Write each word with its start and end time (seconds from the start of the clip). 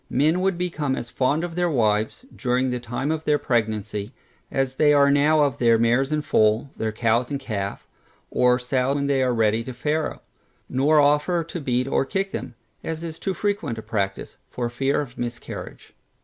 Men 0.09 0.41
would 0.41 0.57
become 0.57 0.95
as 0.95 1.11
fond 1.11 1.43
of 1.43 1.53
their 1.53 1.69
wives, 1.69 2.25
during 2.35 2.71
the 2.71 2.79
time 2.79 3.11
of 3.11 3.23
their 3.23 3.37
pregnancy, 3.37 4.13
as 4.49 4.73
they 4.77 4.93
are 4.95 5.11
now 5.11 5.43
of 5.43 5.59
their 5.59 5.77
mares 5.77 6.11
in 6.11 6.23
foal, 6.23 6.71
their 6.75 6.91
cows 6.91 7.29
in 7.29 7.37
calf, 7.37 7.87
or 8.31 8.57
sows 8.57 8.95
when 8.95 9.05
they 9.05 9.21
are 9.21 9.31
ready 9.31 9.63
to 9.63 9.73
farrow; 9.75 10.23
nor 10.67 10.99
offer 10.99 11.43
to 11.43 11.61
beat 11.61 11.87
or 11.87 12.03
kick 12.03 12.31
them 12.31 12.55
(as 12.83 13.03
is 13.03 13.19
too 13.19 13.35
frequent 13.35 13.77
a 13.77 13.83
practice) 13.83 14.37
for 14.49 14.71
fear 14.71 15.01
of 15.01 15.19
a 15.19 15.21
miscarriage. 15.21 15.93